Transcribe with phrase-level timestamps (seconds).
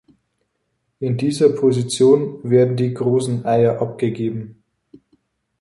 [0.99, 4.63] In dieser Position werden die großen Eier abgegeben.